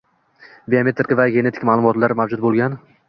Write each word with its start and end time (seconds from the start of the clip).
biometrik 0.73 1.13
va 1.19 1.27
genetik 1.35 1.67
ma’lumotlar 1.71 2.17
mavjud 2.23 2.43
bo‘lgan 2.47 2.81